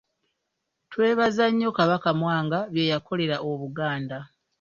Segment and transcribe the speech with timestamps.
[0.91, 4.17] Twebaza nnyo Kabaka Mwanga bye yakolera Obuganda.